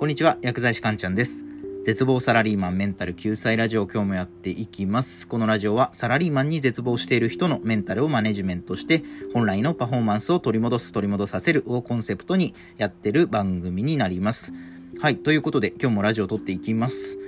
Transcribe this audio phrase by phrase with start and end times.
[0.00, 1.44] こんにちは、薬剤師かんちゃんです。
[1.84, 5.28] 絶望サラリーマンメンタル救済ラジオ今日もやっていきます。
[5.28, 14.54] このラジオはサラリーマンに絶望している人のメンタルをマネジメントして本来のパフォーマンスを取り戻す取り戻させるをコンセプトにやってる番組になります。
[15.02, 17.18] はい、ということで今日もラジオを撮っていきます。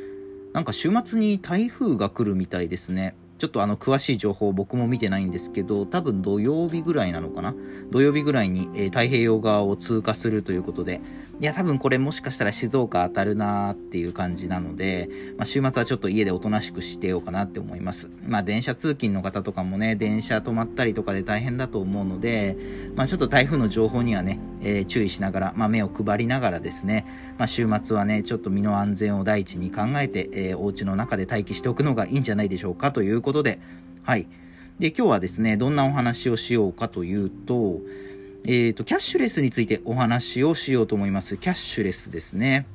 [0.55, 3.15] なんか週末に台風が来るみたいですね。
[3.43, 7.57] ちょっとあの詳しい情報僕も見てないんですけど多分土曜日ぐらいなのかな？
[7.91, 11.01] 土曜日ぐらいに、えー太平洋側を通過するということで
[11.41, 18.11] いや多分これもしかしたら静岡当たるなーっていう感じなので、まあ、週末はちょっと家でおとなしくしてようかなって思います。
[18.25, 22.57] まあ電車通勤の方とかもね電車止まったりとかで大変だと思うので
[22.95, 27.07] まあちょっと台風の情報にはね、えー注意しながら、まあ、目を配りながらですね、
[27.39, 33.59] まあ、週末はねちょっと身の安全を第一に考えて、えーお家の中で待機しておくのがいいんじゃないでしょうかということことで
[34.03, 34.27] はい。
[34.79, 37.81] で今日はですねどんなお話をしようかというと
[38.45, 41.37] えーとキャッシュレスについてお話をしようと思います。
[41.39, 42.67] キャッシュレスですね。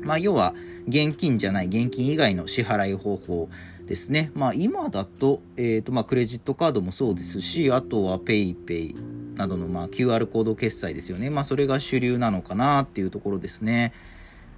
[0.00, 0.54] まあ要は
[0.88, 3.48] 現金じゃない現金以外の支払い方法
[3.86, 4.30] ですね。
[4.34, 11.30] まあ今だと,、えーとまあ、クレジットカードもそうですしあとは PayPay などのまあ QR コード決済ですよね。
[11.30, 13.92] まあそれが主流なのかなっていうところですね。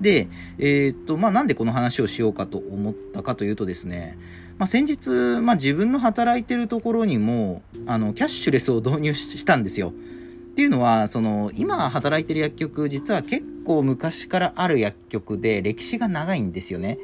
[0.01, 4.19] で、えーとまあ、なんでこの話をしようかと思ったかというとですね、
[4.59, 9.91] まあ、先日、まあ、自分の働いてるところにもあのキャッシュレスを導入したんですよ。
[9.91, 16.98] っていうのはその今働いてる薬局実は結構昔からある薬局で歴史が長いんですよね。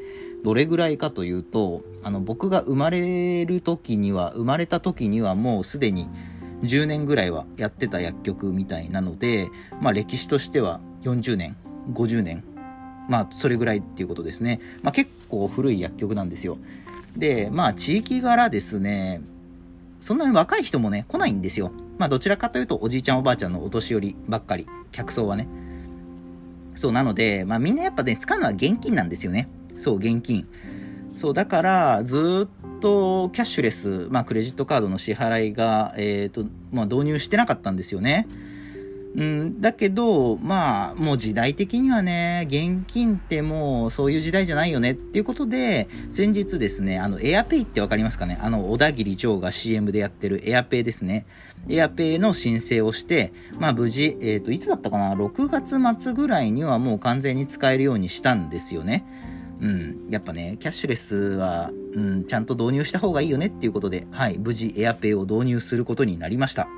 [0.44, 6.08] どれぐらいかというとあの僕が生まれる時には生まれた時にはもうすでに
[6.62, 9.48] 10年ぐらいはやってた薬局みたいなので、
[9.80, 11.56] まあ、歴史としては40年
[11.92, 12.44] 50年
[13.08, 16.58] まあそれぐらいっていうことですね、まあ、結構古い薬局なんですよ。
[17.16, 19.22] でまあ地域柄ですね
[20.00, 21.72] そんなに若い人もね来ないんですよ。
[21.98, 25.48] まあどちらかというとおじいちゃんおばあちゃんのお年寄りばっかり客層はね。
[26.74, 29.48] そうなので、まあ、みんなやっぱね使うのは現金なんですよね。
[29.78, 30.46] そう現金。
[31.16, 38.28] そうだからずっとキャッシュレス、まあ、クレジットカードの支払いが、えーとまあ、導入してなかったんですよね。
[39.16, 48.38] うん、だけど、まあ、もう時代的にはね、現金ってもうそういう時代じゃないよねっていうことで、先日ですね、あの、エアペイってわかりますかね？
[48.42, 51.24] あの、小田切長が CM でやってるエアペイですね。
[51.70, 59.06] エアペイの申請をして、まあ無事、えっ、と、いつだったかな ?6 月末ぐらいにはもう完全に使えるようにしたんですよね。
[59.62, 66.68] うん、やっぱね、キャッシュレスは、うん、ちゃんと導入した方がいいよねっていうことで、はい、無事エアペイを導入することになりました。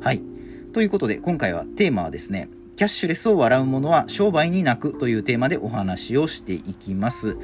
[0.00, 0.37] はい。
[0.72, 7.36] ということで今回はテーマはですねキャッシュレスを笑う者は商売に泣くというテーマでお話をしていきます。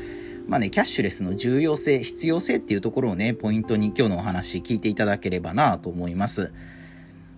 [0.46, 6.52] まあねキャッシュレスの重要性必要性っていうところをねポイントに今日のお話聞いていただければなと思います。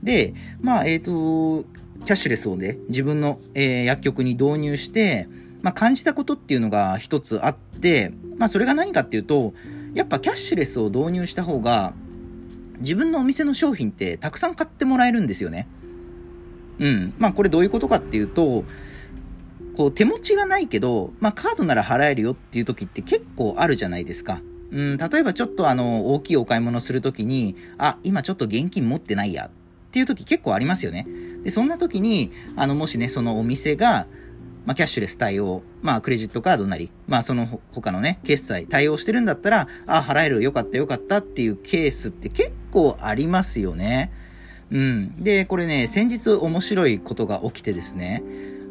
[0.03, 5.29] でまあえっ、とキャッシュレスをね自分の、えー薬局に導入して
[5.63, 9.53] まあ、感じたことっていうのが一つあって、まあ、それが何かっていうと
[9.95, 11.93] やっぱキャッシュレスを導入した方が
[12.81, 15.69] 自分のお店の商品ってたくさん買ってもらえるんですよね。
[16.79, 17.15] うん。
[17.19, 18.65] まあこれどういうことかっていうと、
[19.77, 24.41] こう手持ちがないけど、まあカードなら払えるよっていう時って結構あるじゃないですか。
[24.71, 29.51] うん、例えばちょっとあの、大きいお買い物するときに、あ、今ちょっと現金持ってないやっ
[29.93, 31.07] ていう時結構ありますよね。
[31.45, 34.07] で、そんな時に、あの、もしね、そのお店が、
[34.67, 44.13] まあ、キャッシュレス対応、まあ、クレジットカードなり、まあ、その他のね、決済対応してるんだったら、あ、払える、よかった、よかったっていうケースって結構ありますよね。
[44.71, 45.23] うん。
[45.23, 48.23] で、これね、先日面白いことが起きてですね、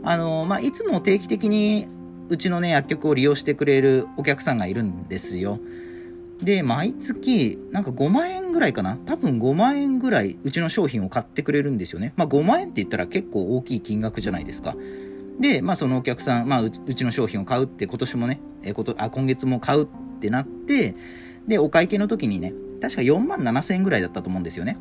[0.04, 1.88] あの、まあ、いつも定期的に
[2.28, 5.60] うちのね、薬局を利用してくれるお客さんがいるんですよ。
[6.42, 8.98] で、毎月、なんか5万円ぐらいかな？
[9.06, 12.12] 多分5万円ぐらいうちの商品を買ってくれるんですよね。
[12.18, 14.76] まあ5万円って言ったら結構大きい金額じゃないですか。
[15.40, 19.88] で、まあそのお客さん、まあうちの商品を買うって今年もね、えことあ今月も買うっ
[20.20, 20.96] てなって、
[21.48, 24.78] で、お会計の時にね、確か4万7千円ぐらいだったと思うんですよね。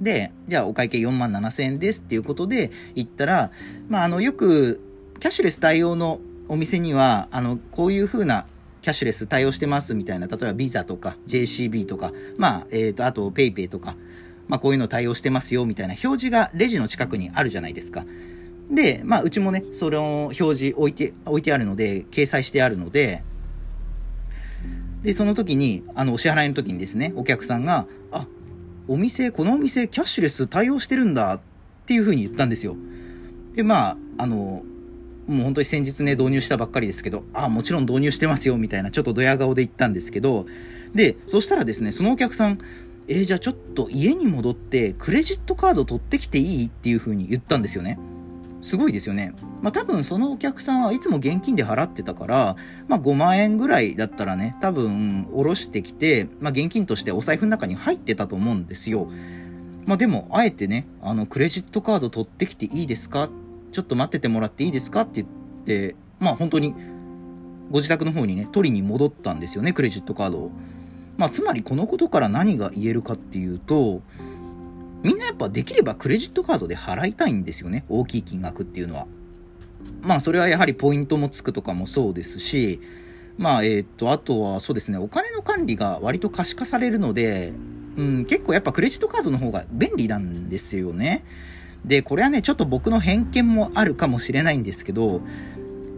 [0.00, 3.50] で、じゃあお会計4万7千円ですっていうことで言ったら、
[3.88, 4.80] まああのよく
[5.20, 8.46] キャッシュレス対応のお店には、あの、こういう風な
[8.82, 13.94] キャッシュレス対応してますみたいな、例えばビザとか JCB とか、まあ、えっ、と、あと PayPay とか、
[14.48, 18.04] まあこういうの対応してますよみたいな表示がレジの近くにあるじゃないですか。
[18.70, 23.22] で、まあ、うちもね、その表示置いて、置いてあるので、掲載してあるので、
[25.02, 28.26] で、その時に、あの、お支払いの時にですね、お客さんが、あ、
[28.88, 31.40] お店、このお店、キャッシュレス対応してるんだっ
[31.86, 32.76] ていう風に言ったんですよ。
[33.54, 34.62] で、まあ、あの、
[35.26, 40.46] もう本当に先日ね、導入したばっかりですけど、あ、もちろん導入してますよ、みたいな、ちょっとドヤ顔で言ったんですけど、
[40.94, 42.58] で、そしたらですね、そのお客さん、
[43.08, 46.66] えーじゃあちょっと家に戻って、クレジットカード取ってきていい？
[46.66, 47.98] っていう風に言ったんですよね。
[48.62, 49.34] すごいですよね。
[49.60, 52.56] まあ多分そのお客さんはいつも現金で払ってたから、
[52.88, 59.08] まあ5万円ぐらいだったらね、多分下ろしてきて、まあ現金としてお財布の中に入ってたと思うんですよ。
[59.84, 63.28] まあでも、あえてね、あの、クレジットカード取ってきていいですか？
[63.72, 65.00] ちょっと待っててもらっていいですか？
[65.00, 66.72] って言って、まあ本当に、
[67.68, 70.50] ご自宅の方にね、取りに戻ったんですよね、クレジットカードを。
[71.16, 74.02] まあつまりこのことから何が言えるかっていうと、
[75.02, 77.84] みんなやっぱできればクレジットカードで払いたいんですよね。
[77.88, 79.06] 大きい金額っていうのは。
[80.00, 82.80] まあそれはやはりポイントもつくとかもそうですし、
[83.36, 87.52] まあえっ、と、あとはそうですね、お金の管理が割と可視化されるので、
[87.96, 91.24] うん、結構やっぱクレジットカードの方が便利なんですよね。
[91.84, 95.20] で、これはね、ちょっと僕の偏見もあるかもしれないんですけど、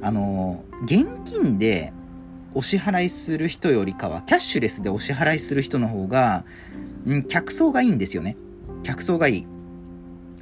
[0.00, 1.92] あの、現金で
[2.54, 6.44] お支払いする人よりかは、キャッシュレスでお支払いする人の方が、
[7.06, 8.36] うん、客層がいいんですよね。
[8.84, 9.46] 客層がいい。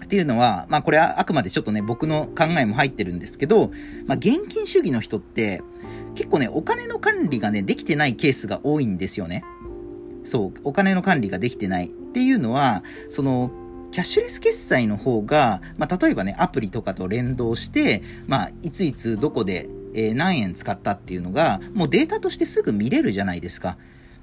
[0.04, 3.72] っていうのは、まあこれはあくまでちょっとね、僕の考えも入ってるんですけど、
[4.06, 5.62] まあ現金主義の人って、
[6.14, 9.42] 結構ね、お金の管理がね、できてないケースが多いんですよね。
[10.24, 11.86] そう、お金の管理ができてない。
[11.86, 13.50] っていうのは、その、
[13.90, 23.76] キャッシュレス決済の方が、まあ、例えばね、アプリとかと連動して、まあ、いついつどこで、えー、何円使ったっていうのが、もうデータとしてすぐ見れるじゃないですか。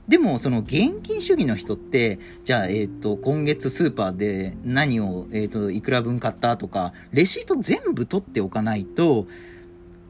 [0.10, 9.28] でも、その現金主義の人って、じゃあ、えっ、ー、と、今月スーパーで何を、えっ、ー、と、いくら分買ったとか、レシート全部取っておかないと、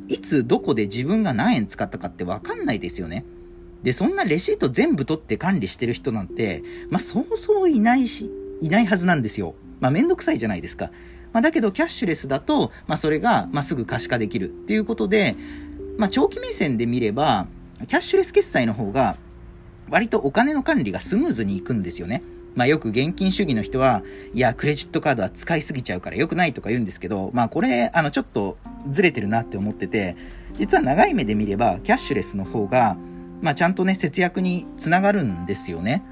[0.08, 3.26] いつどこで自分が何円使ったかってわかんないですよね。
[3.84, 8.32] で、そんなレシート全部取って管理してる人なんて、まあ、そうそういないし、
[8.62, 9.54] いないはずなんですよ。
[9.82, 10.92] まあ、めんどくさいじゃないですか。
[11.34, 15.36] まあ、だけど、キャッシュレスだと、まあ、それが、まあ、すぐ可視化できるっていうことで、
[15.98, 17.48] まあ、長期目線で見れば、
[17.88, 19.18] キャッシュレス決済の方が、
[19.92, 22.22] 割とお金の管理がスムーズにいくんですよね。
[22.56, 24.04] まあよく現金主義の人は、
[24.34, 28.58] いや、クレジットカードは使いすぎちゃうから良くないとか言うんですけど、まあこれ、あの、ちょっと
[28.92, 30.16] ずれてるなって思ってて、
[30.54, 32.98] 実は長い目で見れば、キャッシュレスの方が、
[33.42, 36.04] まあちゃんとね、節約につながるんですよね。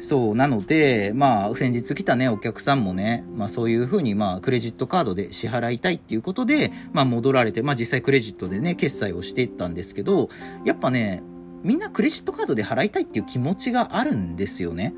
[0.00, 10.28] そう、なので、まあ、先日来たね、お客さんもね、まあそういうふうに、まあ、クレジットカードで支払いたいっていうことで、まあ戻られて、まあ実際クレジットでね、決済をしていったんですけど、
[10.64, 11.22] やっぱね、
[11.62, 14.94] みんなクレジットカードで払いたいっていう気持ちがあるんですよね。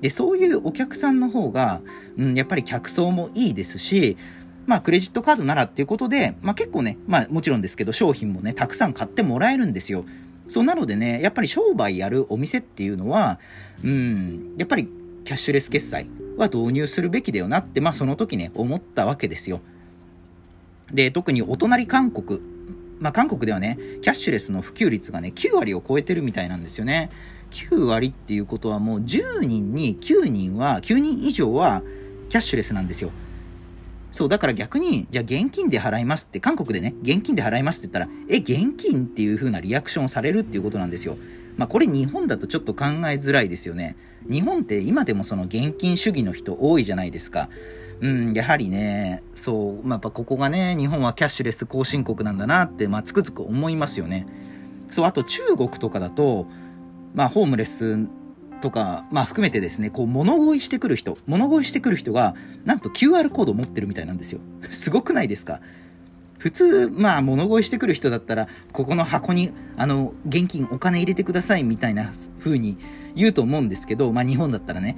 [0.00, 1.80] で、そういうお客さんの方が、
[2.18, 4.16] うん、やっぱり客層もいいですし、
[4.66, 10.04] まあ、クレジットカードならっていうことで、まあ結構ね、まあもちろんですけど、商品もね、たくさん買ってもらえるんですよ。
[10.48, 13.38] そうなのでね、やっぱり商売やるお店っていうのは、
[13.84, 14.88] うん、やっぱり
[15.24, 19.60] キャッシュレス決済は導入するべきだよなって、まあその時ね、思ったわけですよ。
[20.92, 22.40] で、特にお隣韓国
[23.02, 27.10] まあ、韓国ではね、キャッシュレスの普及率がね、9割を超えてるみたいなんですよね。
[27.50, 31.82] 9割っていうことはもう10人に9人は、9人以上は
[32.30, 33.10] キャッシュレスなんですよ。
[34.12, 41.16] そう、だから逆に、じゃあ現金で払いますって、韓国でね、現金で払いますって言ったら、え、現金っていう風なリアクションをされるっていうことなんですよ。
[41.56, 43.96] まあこれ日本だとちょっと考えづらいですよね。
[44.30, 47.48] 日本って今でもその現金主義の人多いじゃないですか。
[48.02, 54.26] うん、やはりね、そう、まあ、やっぱここがね、日本はキャッシュレス後進国なんだなって、まあ、つくづく思いますよね。
[54.90, 56.48] そう、あと中国とかだと、
[57.14, 58.08] まあ、ホームレス
[58.60, 64.40] とか、まあ、含めてですね、こう、物乞いしてくる人、物乞いしてくる人が、なんと QR コードを持ってるみたいなんですよ。
[64.70, 65.60] すごくないですか？
[66.38, 72.78] 普通、まあ、物乞いしてくる人だったら、ここの箱に、あの、現金お金入れてくださいみたいな風に
[73.14, 74.96] 言うと思うんですけど、まあ、日本だったらね、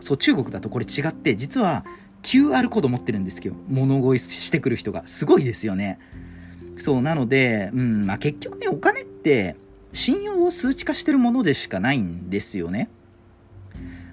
[0.00, 1.84] そう、中国だとこれ違って、実は
[2.22, 5.06] QR コード持ってるんですけど、物乞いしてくる人が。
[5.06, 5.98] すごいですよね。
[6.78, 9.56] そう、なので、うん、まあ結局ね、お金って、
[9.92, 12.88] 信用を数値化してるものでしかないんですよね。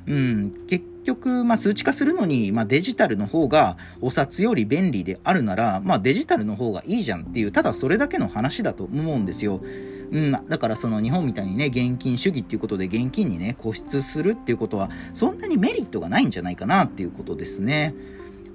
[0.08, 9.62] うん、結局、まあ、数値化するのに、まあ、デジタルの方がお札より便利であるなら、まあ、デジタルの方がいいじゃんっていう、ただそれだけの話だと思うんですよ。
[10.12, 17.94] うん、だからその日本みたいにね、現金主義っていうことで現金にね、固執するっていうことは、そんなにメリットがないんじゃないかなっていうことですね。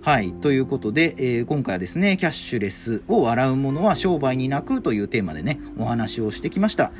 [0.00, 0.32] はい。
[0.32, 6.90] ということで、えー、今回はですね、キャッシュレスを洗うものは商売に泣くというテーマでね、お話をしてきました。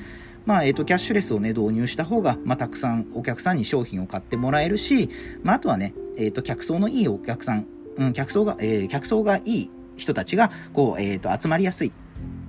[0.47, 5.11] まあ、えっ、ー、と、キャッシュレスをね、導入した方が、まあ、たくさんお客さんに商品を買ってもらえるし、
[5.43, 7.67] まあ、あとはね、えっ、ー、と、客層のいいお客さん、
[7.97, 11.93] うん、客層が、えー、客層がいい人たちが、こう、えっ、と、集まりやすい。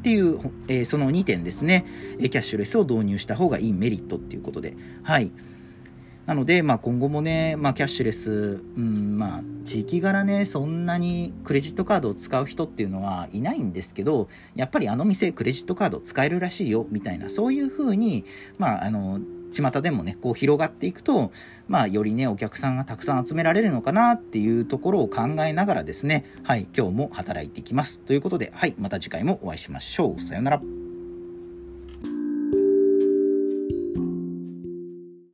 [0.04, 1.86] っていう、えー、その2点ですね、
[2.20, 5.32] えキャッシュレスを導入した方がいいメリットっていうことで、はい。
[6.26, 18.26] なので、まあ、今後もね、まあ、キャッシュレス、うん、まあ、地域柄ね、そんなにクレジットカードを使う人っていうのはいないんですけど、やっぱりあの店クレジットカード使えるらしいよ、みたいな、そういうふうに、
[18.58, 19.22] まあ、あの、
[19.54, 21.32] 巷でもね、こう広がっていくと、
[21.68, 28.00] まあ、よりね、お客さんがたくさん集められるのかなっていうところを考えながらですね、はい、今日も働いていきます。
[28.00, 30.22] ということで、はい、また次回もお会いしましょう。
[30.22, 30.83] さようなら。